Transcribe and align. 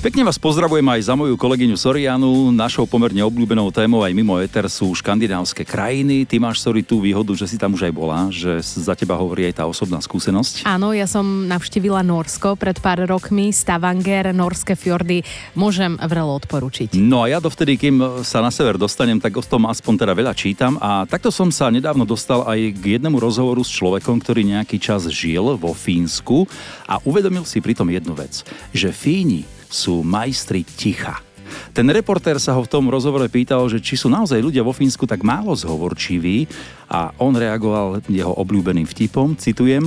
Pekne 0.00 0.24
vás 0.24 0.40
pozdravujem 0.40 0.88
aj 0.96 1.12
za 1.12 1.12
moju 1.12 1.36
kolegyňu 1.36 1.76
Sorianu. 1.76 2.48
Našou 2.56 2.88
pomerne 2.88 3.20
obľúbenou 3.20 3.68
témou 3.68 4.00
aj 4.00 4.16
mimo 4.16 4.40
Eter 4.40 4.64
sú 4.72 4.96
škandinávske 4.96 5.60
krajiny. 5.60 6.24
Ty 6.24 6.40
máš, 6.40 6.64
Sori, 6.64 6.80
tú 6.80 7.04
výhodu, 7.04 7.36
že 7.36 7.44
si 7.44 7.60
tam 7.60 7.76
už 7.76 7.84
aj 7.84 7.92
bola, 7.92 8.32
že 8.32 8.64
za 8.64 8.96
teba 8.96 9.20
hovorí 9.20 9.44
aj 9.52 9.60
tá 9.60 9.68
osobná 9.68 10.00
skúsenosť. 10.00 10.64
Áno, 10.64 10.96
ja 10.96 11.04
som 11.04 11.44
navštívila 11.44 12.00
Norsko 12.00 12.56
pred 12.56 12.80
pár 12.80 13.04
rokmi, 13.04 13.52
Stavanger, 13.52 14.32
norské 14.32 14.72
fjordy. 14.72 15.20
Môžem 15.52 16.00
vrelo 16.00 16.32
odporučiť. 16.32 16.96
No 16.96 17.28
a 17.28 17.36
ja 17.36 17.36
dovtedy, 17.36 17.76
kým 17.76 18.24
sa 18.24 18.40
na 18.40 18.48
sever 18.48 18.80
dostanem, 18.80 19.20
tak 19.20 19.36
o 19.36 19.44
tom 19.44 19.68
aspoň 19.68 20.00
teda 20.00 20.16
veľa 20.16 20.32
čítam. 20.32 20.80
A 20.80 21.04
takto 21.04 21.28
som 21.28 21.52
sa 21.52 21.68
nedávno 21.68 22.08
dostal 22.08 22.48
aj 22.48 22.72
k 22.72 22.96
jednému 22.96 23.20
rozhovoru 23.20 23.60
s 23.60 23.68
človekom, 23.76 24.16
ktorý 24.24 24.48
nejaký 24.48 24.80
čas 24.80 25.04
žil 25.12 25.60
vo 25.60 25.76
Fínsku 25.76 26.48
a 26.88 26.96
uvedomil 27.04 27.44
si 27.44 27.60
pritom 27.60 27.92
jednu 27.92 28.16
vec, 28.16 28.48
že 28.72 28.96
Fíni 28.96 29.59
sú 29.70 30.02
majstri 30.02 30.66
ticha. 30.66 31.22
Ten 31.70 31.86
reportér 31.90 32.42
sa 32.42 32.54
ho 32.58 32.62
v 32.62 32.70
tom 32.70 32.90
rozhovore 32.90 33.26
pýtal, 33.30 33.66
že 33.70 33.78
či 33.78 33.94
sú 33.94 34.10
naozaj 34.10 34.42
ľudia 34.42 34.66
vo 34.66 34.74
Fínsku 34.74 35.06
tak 35.06 35.22
málo 35.22 35.54
zhovorčiví 35.54 36.50
a 36.90 37.14
on 37.22 37.34
reagoval 37.34 38.02
jeho 38.10 38.34
obľúbeným 38.34 38.86
vtipom, 38.86 39.38
citujem, 39.38 39.86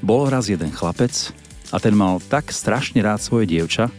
bol 0.00 0.28
raz 0.28 0.48
jeden 0.48 0.72
chlapec 0.72 1.12
a 1.68 1.76
ten 1.76 1.92
mal 1.92 2.20
tak 2.32 2.48
strašne 2.48 3.04
rád 3.04 3.20
svoje 3.20 3.44
dievča, 3.44 3.92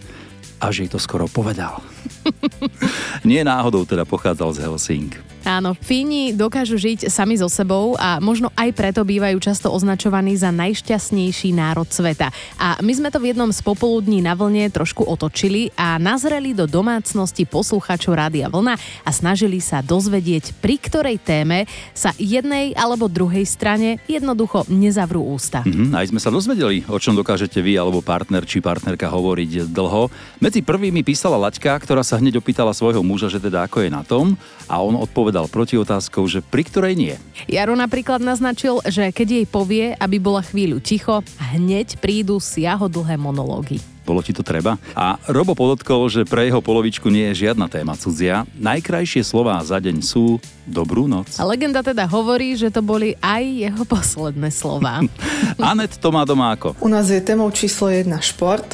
a 0.60 0.66
že 0.76 0.86
jej 0.86 0.92
to 0.92 1.00
skoro 1.00 1.26
povedal. 1.32 1.80
Nie 3.30 3.44
náhodou 3.44 3.84
teda 3.86 4.06
pochádzal 4.06 4.56
z 4.56 4.60
Helsing. 4.64 5.12
Áno, 5.48 5.72
Fíni 5.72 6.36
dokážu 6.36 6.76
žiť 6.76 7.08
sami 7.08 7.40
so 7.40 7.48
sebou 7.48 7.96
a 7.96 8.20
možno 8.20 8.52
aj 8.60 8.76
preto 8.76 9.08
bývajú 9.08 9.40
často 9.40 9.72
označovaní 9.72 10.36
za 10.36 10.52
najšťastnejší 10.52 11.56
národ 11.56 11.88
sveta. 11.88 12.28
A 12.60 12.76
my 12.84 12.92
sme 12.92 13.08
to 13.08 13.24
v 13.24 13.32
jednom 13.32 13.48
z 13.50 13.64
popoludní 13.64 14.20
na 14.20 14.36
vlne 14.36 14.68
trošku 14.68 15.08
otočili 15.08 15.72
a 15.80 15.96
nazreli 15.96 16.52
do 16.52 16.68
domácnosti 16.68 17.48
posluchačov 17.48 18.20
Rádia 18.20 18.52
Vlna 18.52 18.76
a 18.78 19.10
snažili 19.16 19.64
sa 19.64 19.80
dozvedieť, 19.80 20.60
pri 20.60 20.76
ktorej 20.76 21.18
téme 21.24 21.66
sa 21.96 22.12
jednej 22.20 22.76
alebo 22.76 23.08
druhej 23.08 23.48
strane 23.48 24.04
jednoducho 24.12 24.68
nezavrú 24.68 25.24
ústa. 25.24 25.64
Mm-hmm, 25.64 25.96
aj 25.96 26.06
sme 26.12 26.20
sa 26.20 26.36
dozvedeli, 26.36 26.84
o 26.92 27.00
čom 27.00 27.16
dokážete 27.16 27.64
vy 27.64 27.80
alebo 27.80 28.04
partner 28.04 28.44
či 28.44 28.60
partnerka 28.60 29.08
hovoriť 29.08 29.72
dlho. 29.72 30.12
Medzi 30.44 30.62
prvými 30.62 31.00
písala 31.02 31.40
Laťka, 31.40 31.80
ktorá 31.90 32.06
sa 32.06 32.22
hneď 32.22 32.38
opýtala 32.38 32.70
svojho 32.70 33.02
muža, 33.02 33.34
že 33.34 33.42
teda 33.42 33.66
ako 33.66 33.82
je 33.82 33.90
na 33.90 34.06
tom 34.06 34.38
a 34.70 34.78
on 34.78 34.94
odpovedal 34.94 35.50
protiotázkou, 35.50 36.22
že 36.30 36.46
pri 36.46 36.62
ktorej 36.70 36.94
nie. 36.94 37.18
Jaro 37.50 37.74
napríklad 37.74 38.22
naznačil, 38.22 38.78
že 38.86 39.10
keď 39.10 39.42
jej 39.42 39.46
povie, 39.50 39.98
aby 39.98 40.22
bola 40.22 40.46
chvíľu 40.46 40.78
ticho, 40.86 41.26
hneď 41.50 41.98
prídu 41.98 42.38
siahodlhé 42.38 43.18
monológy 43.18 43.82
bolo 44.10 44.26
ti 44.26 44.34
to 44.34 44.42
treba. 44.42 44.74
A 44.98 45.22
Robo 45.30 45.54
podotkol, 45.54 46.10
že 46.10 46.26
pre 46.26 46.50
jeho 46.50 46.66
polovičku 46.66 47.14
nie 47.14 47.30
je 47.30 47.46
žiadna 47.46 47.70
téma 47.70 47.94
cudzia. 47.94 48.42
Najkrajšie 48.58 49.22
slová 49.22 49.62
za 49.62 49.78
deň 49.78 50.02
sú 50.02 50.42
dobrú 50.66 51.06
noc. 51.06 51.38
A 51.38 51.46
legenda 51.46 51.86
teda 51.86 52.10
hovorí, 52.10 52.58
že 52.58 52.74
to 52.74 52.82
boli 52.82 53.14
aj 53.22 53.46
jeho 53.46 53.84
posledné 53.86 54.50
slova. 54.50 55.06
Anet 55.62 56.02
to 56.02 56.10
má 56.10 56.26
doma 56.26 56.58
ako? 56.58 56.74
U 56.82 56.90
nás 56.90 57.14
je 57.14 57.22
témou 57.22 57.54
číslo 57.54 57.94
jedna 57.94 58.18
šport. 58.18 58.66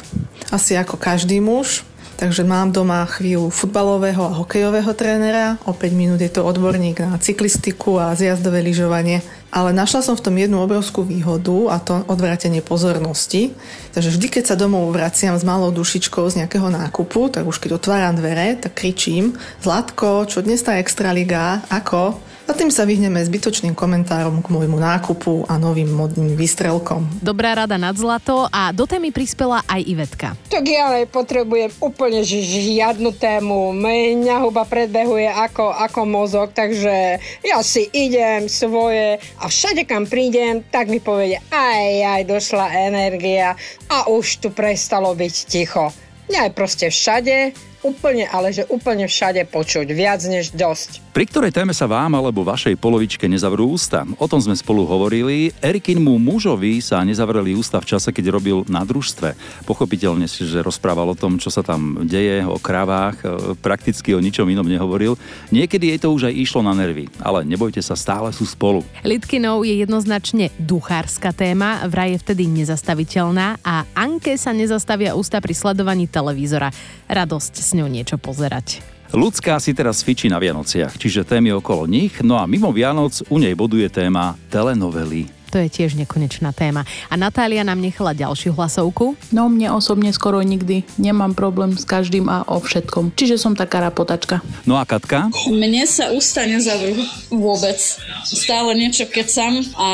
Asi 0.48 0.72
ako 0.72 0.96
každý 0.96 1.44
muž. 1.44 1.84
Takže 2.16 2.48
mám 2.48 2.72
doma 2.72 3.04
chvíľu 3.04 3.52
futbalového 3.52 4.24
a 4.24 4.36
hokejového 4.40 4.88
trénera, 4.96 5.60
o 5.68 5.76
5 5.76 5.92
minút 5.92 6.16
je 6.24 6.32
to 6.32 6.48
odborník 6.48 7.04
na 7.04 7.20
cyklistiku 7.20 8.00
a 8.00 8.16
zjazdové 8.16 8.64
lyžovanie. 8.64 9.20
Ale 9.52 9.76
našla 9.76 10.00
som 10.00 10.16
v 10.16 10.24
tom 10.24 10.36
jednu 10.40 10.64
obrovskú 10.64 11.04
výhodu 11.04 11.68
a 11.68 11.76
to 11.76 12.08
odvrátenie 12.08 12.64
pozornosti. 12.64 13.52
Takže 13.92 14.16
vždy, 14.16 14.26
keď 14.32 14.44
sa 14.48 14.56
domov 14.56 14.88
vraciam 14.96 15.36
s 15.36 15.44
malou 15.44 15.68
dušičkou 15.68 16.24
z 16.32 16.40
nejakého 16.40 16.72
nákupu, 16.72 17.28
tak 17.28 17.44
už 17.44 17.60
keď 17.60 17.76
otváram 17.76 18.16
dvere, 18.16 18.56
tak 18.56 18.72
kričím 18.72 19.36
Zlatko, 19.60 20.24
čo 20.24 20.40
dnes 20.40 20.64
tá 20.64 20.80
Extraliga, 20.80 21.68
ako? 21.68 22.16
A 22.46 22.54
tým 22.54 22.70
sa 22.70 22.86
vyhneme 22.86 23.18
zbytočným 23.18 23.74
komentárom 23.74 24.38
k 24.38 24.54
môjmu 24.54 24.78
nákupu 24.78 25.50
a 25.50 25.58
novým 25.58 25.90
modným 25.90 26.38
výstrelkom. 26.38 27.18
Dobrá 27.18 27.58
rada 27.58 27.74
nad 27.74 27.98
zlato 27.98 28.46
a 28.54 28.70
do 28.70 28.86
témy 28.86 29.10
prispela 29.10 29.66
aj 29.66 29.82
Ivetka. 29.82 30.28
Tak 30.46 30.62
ja 30.62 30.94
potrebujem 31.10 31.74
úplne 31.82 32.22
žiadnu 32.22 33.18
tému. 33.18 33.74
Mňa 33.74 34.46
huba 34.46 34.62
predbehuje 34.62 35.26
ako, 35.26 35.74
ako 35.74 36.00
mozog, 36.06 36.54
takže 36.54 37.18
ja 37.42 37.58
si 37.66 37.90
idem 37.90 38.46
svoje 38.46 39.18
a 39.42 39.50
všade 39.50 39.82
kam 39.82 40.06
prídem, 40.06 40.62
tak 40.70 40.86
mi 40.86 41.02
povede 41.02 41.42
aj, 41.50 42.22
aj 42.22 42.22
došla 42.30 42.66
energia 42.86 43.58
a 43.90 44.06
už 44.06 44.38
tu 44.38 44.54
prestalo 44.54 45.18
byť 45.18 45.34
ticho. 45.50 45.90
Mňa 46.30 46.46
je 46.46 46.52
proste 46.54 46.86
všade 46.94 47.36
úplne, 47.86 48.26
ale 48.26 48.50
že 48.50 48.66
úplne 48.66 49.06
všade 49.06 49.46
počuť, 49.46 49.86
viac 49.94 50.26
než 50.26 50.50
dosť. 50.50 51.06
Pri 51.16 51.24
ktorej 51.24 51.54
téme 51.54 51.72
sa 51.72 51.88
vám 51.88 52.12
alebo 52.12 52.44
vašej 52.44 52.76
polovičke 52.76 53.24
nezavrú 53.24 53.72
ústa? 53.72 54.04
O 54.20 54.28
tom 54.28 54.36
sme 54.36 54.52
spolu 54.52 54.84
hovorili. 54.84 55.48
Erikinmu 55.64 56.20
mužovi 56.20 56.82
sa 56.84 57.00
nezavreli 57.06 57.56
ústa 57.56 57.80
v 57.80 57.88
čase, 57.88 58.12
keď 58.12 58.36
robil 58.36 58.68
na 58.68 58.84
družstve. 58.84 59.32
Pochopiteľne 59.64 60.28
si, 60.28 60.44
že 60.44 60.60
rozprával 60.60 61.08
o 61.08 61.16
tom, 61.16 61.40
čo 61.40 61.48
sa 61.48 61.64
tam 61.64 62.04
deje, 62.04 62.44
o 62.44 62.60
kravách, 62.60 63.16
e, 63.24 63.56
prakticky 63.56 64.12
o 64.12 64.20
ničom 64.20 64.44
inom 64.44 64.68
nehovoril. 64.68 65.16
Niekedy 65.48 65.96
jej 65.96 66.00
to 66.02 66.12
už 66.12 66.28
aj 66.28 66.34
išlo 66.36 66.60
na 66.60 66.76
nervy, 66.76 67.08
ale 67.22 67.48
nebojte 67.48 67.80
sa, 67.80 67.96
stále 67.96 68.28
sú 68.34 68.44
spolu. 68.44 68.84
Litkinov 69.00 69.64
je 69.64 69.72
jednoznačne 69.72 70.52
duchárska 70.60 71.32
téma, 71.32 71.80
vraj 71.88 72.12
je 72.12 72.22
vtedy 72.28 72.44
nezastaviteľná 72.44 73.62
a 73.64 73.88
Anke 73.96 74.36
sa 74.36 74.52
nezastavia 74.52 75.16
ústa 75.16 75.40
pri 75.40 75.56
sledovaní 75.56 76.04
televízora. 76.10 76.68
Radosť 77.08 77.54
s 77.62 77.70
ňou 77.76 77.88
niečo 77.92 78.16
pozerať. 78.16 78.80
Ľudská 79.14 79.60
si 79.62 79.70
teraz 79.70 80.02
fičí 80.02 80.26
na 80.26 80.42
Vianociach, 80.42 80.98
čiže 80.98 81.22
témy 81.22 81.54
okolo 81.54 81.86
nich, 81.86 82.18
no 82.26 82.42
a 82.42 82.48
mimo 82.50 82.74
Vianoc 82.74 83.22
u 83.30 83.38
nej 83.38 83.54
boduje 83.54 83.86
téma 83.86 84.34
telenovely. 84.50 85.36
To 85.54 85.62
je 85.62 85.70
tiež 85.70 85.94
nekonečná 85.94 86.50
téma. 86.50 86.82
A 87.06 87.14
Natália 87.14 87.62
nám 87.62 87.78
nechala 87.78 88.10
ďalšiu 88.10 88.52
hlasovku. 88.58 89.14
No 89.30 89.46
mne 89.46 89.78
osobne 89.78 90.10
skoro 90.10 90.42
nikdy. 90.42 90.82
Nemám 90.98 91.38
problém 91.38 91.78
s 91.78 91.86
každým 91.86 92.26
a 92.26 92.42
o 92.50 92.58
všetkom. 92.58 93.14
Čiže 93.14 93.38
som 93.38 93.54
taká 93.54 93.78
rapotačka. 93.78 94.42
No 94.66 94.74
a 94.74 94.82
Katka? 94.82 95.30
Mne 95.46 95.86
sa 95.86 96.10
ústa 96.10 96.42
nezavrú 96.44 96.98
vôbec. 97.30 97.78
Stále 98.26 98.74
niečo 98.74 99.06
kecam 99.06 99.62
a 99.78 99.88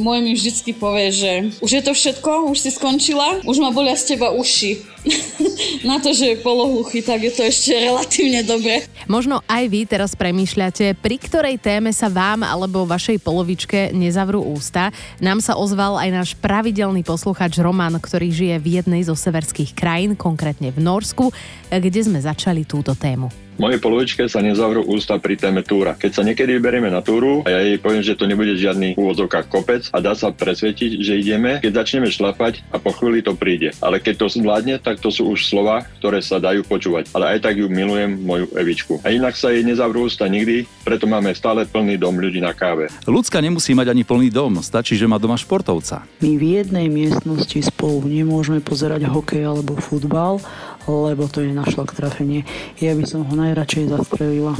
môj 0.00 0.24
mi 0.24 0.32
vždycky 0.32 0.72
povie, 0.72 1.12
že 1.12 1.32
už 1.60 1.70
je 1.70 1.82
to 1.84 1.92
všetko, 1.92 2.48
už 2.48 2.58
si 2.66 2.70
skončila, 2.72 3.44
už 3.44 3.60
ma 3.60 3.70
bolia 3.70 3.94
z 3.94 4.16
teba 4.16 4.32
uši 4.32 4.95
na 5.90 6.02
to, 6.02 6.10
že 6.10 6.34
je 6.34 6.42
polohluchý, 6.42 7.00
tak 7.02 7.22
je 7.22 7.32
to 7.32 7.42
ešte 7.46 7.72
relatívne 7.72 8.42
dobre. 8.42 8.84
Možno 9.06 9.40
aj 9.46 9.64
vy 9.70 9.80
teraz 9.86 10.18
premýšľate, 10.18 10.98
pri 10.98 11.16
ktorej 11.16 11.56
téme 11.62 11.94
sa 11.94 12.10
vám 12.10 12.42
alebo 12.42 12.88
vašej 12.88 13.22
polovičke 13.22 13.94
nezavrú 13.94 14.42
ústa. 14.42 14.90
Nám 15.22 15.38
sa 15.38 15.54
ozval 15.54 15.98
aj 15.98 16.10
náš 16.10 16.30
pravidelný 16.38 17.06
posluchač 17.06 17.58
Roman, 17.62 17.94
ktorý 17.96 18.34
žije 18.34 18.56
v 18.58 18.66
jednej 18.82 19.02
zo 19.06 19.14
severských 19.14 19.72
krajín, 19.72 20.18
konkrétne 20.18 20.74
v 20.74 20.82
Norsku, 20.82 21.30
kde 21.70 22.00
sme 22.02 22.18
začali 22.18 22.66
túto 22.66 22.98
tému. 22.98 23.45
Mojej 23.56 23.80
polovičke 23.80 24.28
sa 24.28 24.44
nezavrú 24.44 24.84
ústa 24.84 25.16
pri 25.16 25.40
téme 25.40 25.64
túra. 25.64 25.96
Keď 25.96 26.12
sa 26.12 26.20
niekedy 26.20 26.60
vyberieme 26.60 26.92
na 26.92 27.00
túru 27.00 27.40
a 27.48 27.56
ja 27.56 27.60
jej 27.64 27.80
poviem, 27.80 28.04
že 28.04 28.12
to 28.12 28.28
nebude 28.28 28.52
žiadny 28.52 28.92
úvodzovka 29.00 29.48
kopec 29.48 29.88
a 29.96 30.04
dá 30.04 30.12
sa 30.12 30.28
presvetiť, 30.28 31.00
že 31.00 31.16
ideme, 31.16 31.64
keď 31.64 31.80
začneme 31.80 32.12
šlapať 32.12 32.60
a 32.68 32.76
po 32.76 32.92
chvíli 32.92 33.24
to 33.24 33.32
príde. 33.32 33.72
Ale 33.80 33.96
keď 33.96 34.28
to 34.28 34.36
zvládne, 34.36 34.76
tak 34.76 35.00
to 35.00 35.08
sú 35.08 35.32
už 35.32 35.48
slova, 35.48 35.88
ktoré 35.96 36.20
sa 36.20 36.36
dajú 36.36 36.68
počúvať. 36.68 37.08
Ale 37.16 37.32
aj 37.32 37.48
tak 37.48 37.56
ju 37.56 37.64
milujem, 37.72 38.20
moju 38.20 38.52
Evičku. 38.52 39.00
A 39.00 39.16
inak 39.16 39.32
sa 39.40 39.48
jej 39.48 39.64
nezavrú 39.64 40.04
ústa 40.04 40.28
nikdy, 40.28 40.68
preto 40.84 41.08
máme 41.08 41.32
stále 41.32 41.64
plný 41.64 41.96
dom 41.96 42.20
ľudí 42.20 42.44
na 42.44 42.52
káve. 42.52 42.92
Ľudská 43.08 43.40
nemusí 43.40 43.72
mať 43.72 43.96
ani 43.96 44.04
plný 44.04 44.28
dom, 44.28 44.60
stačí, 44.60 45.00
že 45.00 45.08
má 45.08 45.16
doma 45.16 45.40
športovca. 45.40 46.04
My 46.20 46.36
v 46.36 46.60
jednej 46.60 46.92
miestnosti 46.92 47.56
spolu 47.72 48.04
nemôžeme 48.04 48.60
pozerať 48.60 49.08
hokej 49.08 49.48
alebo 49.48 49.80
futbal, 49.80 50.44
lebo 50.86 51.26
to 51.26 51.42
je 51.42 51.50
na 51.50 51.66
šlak 51.66 51.92
trafenie. 51.92 52.46
Ja 52.78 52.94
by 52.94 53.04
som 53.04 53.26
ho 53.26 53.34
najradšej 53.34 53.90
zastrelila. 53.90 54.54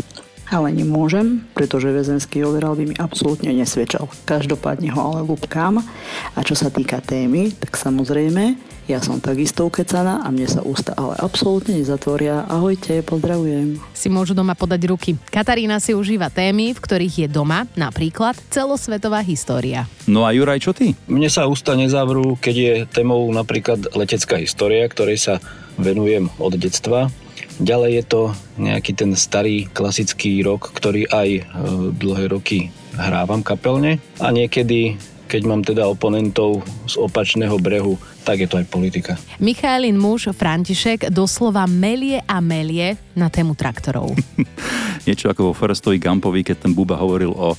Ale 0.47 0.71
nemôžem, 0.71 1.43
pretože 1.59 1.91
väzenský 1.91 2.47
overal 2.47 2.79
by 2.79 2.87
mi 2.87 2.95
absolútne 2.95 3.51
nesvedčal. 3.51 4.07
Každopádne 4.31 4.95
ho 4.95 5.01
ale 5.03 5.27
lúbkam. 5.27 5.83
A 6.35 6.39
čo 6.47 6.55
sa 6.55 6.71
týka 6.71 7.03
témy, 7.03 7.51
tak 7.51 7.75
samozrejme, 7.75 8.55
ja 8.87 9.03
som 9.03 9.19
takisto 9.19 9.67
ukecaná 9.67 10.23
a 10.23 10.31
mne 10.31 10.47
sa 10.47 10.63
ústa 10.63 10.95
ale 10.95 11.19
absolútne 11.19 11.75
nezatvoria. 11.75 12.47
Ahojte, 12.47 13.03
pozdravujem. 13.03 13.83
Si 13.91 14.07
môžu 14.07 14.31
doma 14.31 14.55
podať 14.55 14.87
ruky. 14.87 15.11
Katarína 15.27 15.83
si 15.83 15.91
užíva 15.91 16.31
témy, 16.31 16.71
v 16.71 16.79
ktorých 16.79 17.27
je 17.27 17.29
doma, 17.29 17.67
napríklad 17.75 18.39
celosvetová 18.47 19.27
história. 19.27 19.91
No 20.07 20.23
a 20.23 20.31
Juraj, 20.31 20.63
čo 20.63 20.71
ty? 20.71 20.95
Mne 21.11 21.27
sa 21.27 21.51
ústa 21.51 21.75
nezavrú, 21.75 22.39
keď 22.39 22.55
je 22.55 22.73
témou 22.87 23.27
napríklad 23.35 23.91
letecká 23.99 24.39
história, 24.39 24.87
ktorej 24.87 25.19
sa 25.19 25.35
venujem 25.75 26.31
od 26.39 26.55
detstva. 26.55 27.11
Ďalej 27.59 27.91
je 27.91 28.05
to 28.07 28.23
nejaký 28.61 28.93
ten 28.95 29.11
starý 29.17 29.67
klasický 29.67 30.45
rok, 30.45 30.71
ktorý 30.77 31.09
aj 31.09 31.29
e, 31.35 31.43
dlhé 31.97 32.31
roky 32.31 32.69
hrávam 32.97 33.43
kapelne 33.43 34.01
a 34.21 34.29
niekedy 34.33 34.97
keď 35.27 35.43
mám 35.43 35.63
teda 35.67 35.91
oponentov 35.91 36.63
z 36.87 36.95
opačného 36.99 37.59
brehu, 37.59 37.99
tak 38.23 38.43
je 38.43 38.49
to 38.49 38.59
aj 38.63 38.67
politika. 38.71 39.13
Michailin 39.43 39.99
muž 39.99 40.31
František 40.31 41.11
doslova 41.11 41.67
melie 41.67 42.23
a 42.27 42.39
melie 42.39 42.95
na 43.19 43.27
tému 43.27 43.59
traktorov. 43.59 44.15
Niečo 45.07 45.31
ako 45.31 45.51
vo 45.51 45.53
Forestovi 45.55 45.99
Gumpovi, 45.99 46.47
keď 46.47 46.67
ten 46.67 46.73
Buba 46.75 46.99
hovoril 46.99 47.35
o 47.35 47.55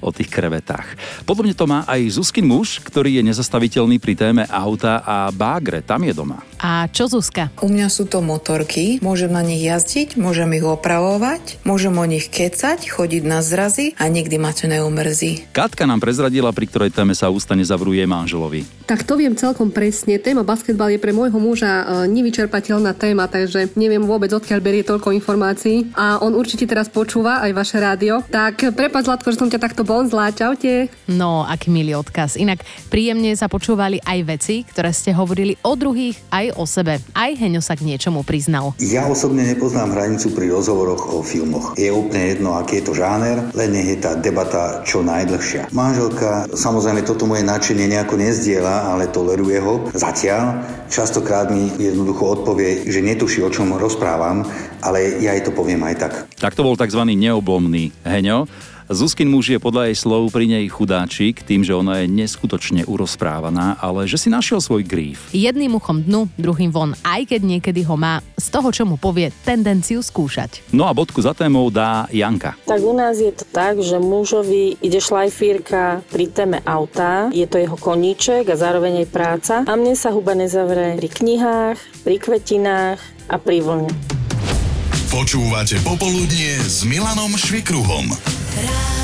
o 0.00 0.10
tých 0.12 0.32
krevetách. 0.32 0.98
Podobne 1.28 1.54
to 1.54 1.68
má 1.68 1.84
aj 1.84 2.16
Zuzkin 2.16 2.44
muž, 2.44 2.80
ktorý 2.82 3.20
je 3.20 3.26
nezastaviteľný 3.32 3.96
pri 4.00 4.14
téme 4.16 4.42
auta 4.48 5.04
a 5.04 5.28
bágre. 5.30 5.84
Tam 5.84 6.02
je 6.02 6.12
doma. 6.16 6.42
A 6.60 6.88
čo 6.92 7.08
Zuzka? 7.08 7.48
U 7.64 7.72
mňa 7.72 7.88
sú 7.88 8.04
to 8.04 8.20
motorky, 8.20 9.00
môžem 9.00 9.32
na 9.32 9.40
nich 9.40 9.64
jazdiť, 9.64 10.20
môžem 10.20 10.60
ich 10.60 10.64
opravovať, 10.64 11.64
môžem 11.64 11.96
o 11.96 12.04
nich 12.04 12.28
kecať, 12.28 12.84
chodiť 12.84 13.22
na 13.24 13.40
zrazy 13.40 13.96
a 13.96 14.08
nikdy 14.12 14.36
ma 14.36 14.52
to 14.52 14.68
neumrzí. 14.68 15.48
Katka 15.56 15.88
nám 15.88 16.04
prezradila, 16.04 16.52
pri 16.52 16.68
ktorej 16.68 16.92
téme 16.92 17.16
sa 17.16 17.32
ústa 17.32 17.56
nezavruje 17.56 18.04
manželovi. 18.04 18.68
Tak 18.84 19.06
to 19.06 19.16
viem 19.16 19.38
celkom 19.38 19.70
presne. 19.70 20.18
Téma 20.18 20.42
basketbal 20.42 20.92
je 20.92 21.00
pre 21.00 21.14
môjho 21.14 21.38
muža 21.38 21.70
e, 21.70 21.84
nevyčerpateľná 22.10 22.92
téma, 22.92 23.30
takže 23.30 23.72
neviem 23.78 24.02
vôbec, 24.02 24.34
odkiaľ 24.34 24.60
berie 24.60 24.82
toľko 24.82 25.14
informácií. 25.14 25.94
A 25.94 26.18
on 26.20 26.34
určite 26.34 26.66
teraz 26.66 26.90
počúva 26.90 27.38
aj 27.40 27.54
vaše 27.54 27.78
rádio. 27.78 28.20
Tak 28.28 28.74
prepad 28.74 29.06
Zlatko, 29.06 29.30
že 29.30 29.40
som 29.40 29.48
ťa 29.48 29.62
takto 29.62 29.86
zlá. 30.06 30.30
Čaute. 30.30 30.86
No, 31.10 31.42
aký 31.42 31.74
milý 31.74 31.98
odkaz. 31.98 32.38
Inak 32.38 32.62
príjemne 32.86 33.34
sa 33.34 33.50
počúvali 33.50 33.98
aj 34.06 34.18
veci, 34.22 34.62
ktoré 34.62 34.94
ste 34.94 35.10
hovorili 35.10 35.58
o 35.66 35.74
druhých, 35.74 36.14
aj 36.30 36.54
o 36.54 36.64
sebe. 36.70 37.02
Aj 37.10 37.34
Heňo 37.34 37.58
sa 37.58 37.74
k 37.74 37.82
niečomu 37.82 38.22
priznal. 38.22 38.78
Ja 38.78 39.10
osobne 39.10 39.42
nepoznám 39.42 39.90
hranicu 39.90 40.30
pri 40.30 40.54
rozhovoroch 40.54 41.10
o 41.10 41.26
filmoch. 41.26 41.74
Je 41.74 41.90
úplne 41.90 42.38
jedno, 42.38 42.54
aký 42.54 42.78
je 42.78 42.84
to 42.86 42.94
žáner, 42.94 43.50
len 43.50 43.68
nech 43.74 43.90
je 43.90 43.98
tá 43.98 44.14
debata 44.14 44.86
čo 44.86 45.02
najdlhšia. 45.02 45.74
Manželka 45.74 46.46
samozrejme 46.54 47.02
toto 47.02 47.26
moje 47.26 47.42
nadšenie 47.42 47.90
nejako 47.90 48.14
nezdiela, 48.14 48.94
ale 48.94 49.10
toleruje 49.10 49.58
ho. 49.58 49.90
Zatiaľ 49.90 50.62
častokrát 50.86 51.50
mi 51.50 51.66
jednoducho 51.74 52.38
odpovie, 52.38 52.86
že 52.86 53.02
netuší, 53.02 53.42
o 53.42 53.50
čom 53.50 53.74
rozprávam, 53.74 54.46
ale 54.78 55.18
ja 55.18 55.34
jej 55.34 55.42
to 55.42 55.50
poviem 55.50 55.82
aj 55.82 55.96
tak. 55.98 56.12
Tak 56.38 56.54
to 56.54 56.62
bol 56.62 56.78
tzv. 56.78 57.02
neoblomný 57.02 57.90
Heňo. 58.06 58.69
Zuzkin 58.90 59.30
muž 59.30 59.54
je 59.54 59.62
podľa 59.62 59.86
jej 59.86 60.02
slov 60.02 60.34
pri 60.34 60.50
nej 60.50 60.66
chudáčik, 60.66 61.46
tým, 61.46 61.62
že 61.62 61.70
ona 61.70 62.02
je 62.02 62.10
neskutočne 62.10 62.82
urozprávaná, 62.90 63.78
ale 63.78 64.10
že 64.10 64.18
si 64.18 64.26
našiel 64.26 64.58
svoj 64.58 64.82
gríf. 64.82 65.30
Jedným 65.30 65.78
uchom 65.78 66.02
dnu, 66.02 66.26
druhým 66.34 66.74
von, 66.74 66.98
aj 67.06 67.30
keď 67.30 67.40
niekedy 67.46 67.86
ho 67.86 67.94
má 67.94 68.18
z 68.34 68.50
toho, 68.50 68.74
čo 68.74 68.82
mu 68.82 68.98
povie, 68.98 69.30
tendenciu 69.46 70.02
skúšať. 70.02 70.74
No 70.74 70.90
a 70.90 70.92
bodku 70.92 71.22
za 71.22 71.38
témou 71.38 71.70
dá 71.70 72.10
Janka. 72.10 72.58
Tak 72.66 72.82
u 72.82 72.90
nás 72.90 73.22
je 73.22 73.30
to 73.30 73.46
tak, 73.46 73.78
že 73.78 74.02
mužovi 74.02 74.82
ide 74.82 74.98
šlajfírka 74.98 76.02
pri 76.10 76.26
téme 76.26 76.58
auta, 76.66 77.30
je 77.30 77.46
to 77.46 77.62
jeho 77.62 77.78
koníček 77.78 78.50
a 78.50 78.58
zároveň 78.58 79.06
aj 79.06 79.08
práca. 79.14 79.54
A 79.70 79.72
mne 79.78 79.94
sa 79.94 80.10
huba 80.10 80.34
nezavre 80.34 80.98
pri 80.98 81.06
knihách, 81.06 81.78
pri 82.02 82.16
kvetinách 82.18 82.98
a 83.30 83.38
pri 83.38 83.62
vlne. 83.62 84.19
Počúvate 85.10 85.82
Popoludnie 85.82 86.54
s 86.62 86.86
Milanom 86.86 87.34
Švikruhom. 87.34 88.14
Rádio 88.14 88.99